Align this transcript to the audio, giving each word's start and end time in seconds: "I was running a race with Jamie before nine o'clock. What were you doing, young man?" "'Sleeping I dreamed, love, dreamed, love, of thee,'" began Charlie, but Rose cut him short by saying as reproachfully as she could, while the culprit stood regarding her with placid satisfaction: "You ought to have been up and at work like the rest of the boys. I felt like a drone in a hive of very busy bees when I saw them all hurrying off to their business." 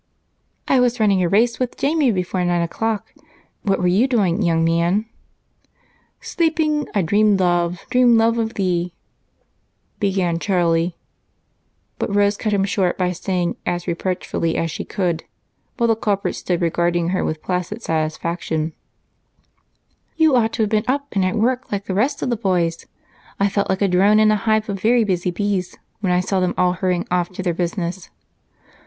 "I 0.67 0.79
was 0.79 0.99
running 0.99 1.21
a 1.21 1.29
race 1.29 1.59
with 1.59 1.77
Jamie 1.77 2.11
before 2.11 2.43
nine 2.43 2.63
o'clock. 2.63 3.13
What 3.61 3.77
were 3.77 3.85
you 3.85 4.07
doing, 4.07 4.41
young 4.41 4.63
man?" 4.65 5.05
"'Sleeping 6.21 6.87
I 6.95 7.03
dreamed, 7.03 7.39
love, 7.39 7.85
dreamed, 7.91 8.17
love, 8.17 8.39
of 8.39 8.55
thee,'" 8.55 8.95
began 9.99 10.39
Charlie, 10.39 10.97
but 11.99 12.09
Rose 12.15 12.35
cut 12.35 12.51
him 12.51 12.63
short 12.63 12.97
by 12.97 13.11
saying 13.11 13.57
as 13.63 13.85
reproachfully 13.85 14.57
as 14.57 14.71
she 14.71 14.83
could, 14.83 15.23
while 15.77 15.87
the 15.89 15.95
culprit 15.95 16.35
stood 16.35 16.63
regarding 16.63 17.09
her 17.09 17.23
with 17.23 17.43
placid 17.43 17.83
satisfaction: 17.83 18.73
"You 20.15 20.35
ought 20.35 20.53
to 20.53 20.63
have 20.63 20.69
been 20.71 20.85
up 20.87 21.09
and 21.11 21.23
at 21.23 21.35
work 21.35 21.71
like 21.71 21.85
the 21.85 21.93
rest 21.93 22.23
of 22.23 22.31
the 22.31 22.35
boys. 22.35 22.87
I 23.39 23.49
felt 23.49 23.69
like 23.69 23.83
a 23.83 23.87
drone 23.87 24.17
in 24.19 24.31
a 24.31 24.35
hive 24.35 24.67
of 24.67 24.79
very 24.81 25.03
busy 25.03 25.29
bees 25.29 25.77
when 25.99 26.11
I 26.11 26.21
saw 26.21 26.39
them 26.39 26.55
all 26.57 26.73
hurrying 26.73 27.05
off 27.11 27.29
to 27.33 27.43
their 27.43 27.53
business." 27.53 28.09